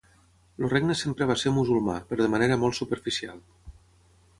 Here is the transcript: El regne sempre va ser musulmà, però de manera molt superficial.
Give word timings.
El 0.63 0.71
regne 0.71 0.95
sempre 1.01 1.27
va 1.33 1.37
ser 1.43 1.53
musulmà, 1.59 1.99
però 2.13 2.27
de 2.27 2.33
manera 2.37 2.61
molt 2.67 2.83
superficial. 2.83 3.41